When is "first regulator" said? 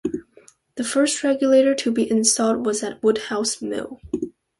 0.83-1.75